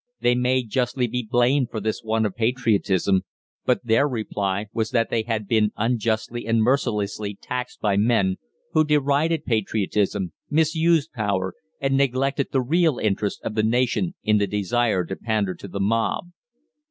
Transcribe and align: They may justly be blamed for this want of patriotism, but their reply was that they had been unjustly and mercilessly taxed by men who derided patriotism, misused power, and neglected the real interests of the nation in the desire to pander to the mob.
They 0.19 0.33
may 0.33 0.63
justly 0.63 1.05
be 1.05 1.27
blamed 1.29 1.69
for 1.69 1.79
this 1.79 2.01
want 2.03 2.25
of 2.25 2.33
patriotism, 2.35 3.21
but 3.67 3.85
their 3.85 4.07
reply 4.07 4.65
was 4.73 4.89
that 4.89 5.11
they 5.11 5.21
had 5.21 5.47
been 5.47 5.71
unjustly 5.77 6.47
and 6.47 6.59
mercilessly 6.63 7.37
taxed 7.39 7.79
by 7.81 7.97
men 7.97 8.37
who 8.71 8.83
derided 8.83 9.45
patriotism, 9.45 10.33
misused 10.49 11.11
power, 11.13 11.53
and 11.79 11.95
neglected 11.97 12.47
the 12.51 12.61
real 12.61 12.97
interests 12.97 13.41
of 13.43 13.53
the 13.53 13.61
nation 13.61 14.15
in 14.23 14.39
the 14.39 14.47
desire 14.47 15.05
to 15.05 15.15
pander 15.15 15.53
to 15.53 15.67
the 15.67 15.79
mob. 15.79 16.31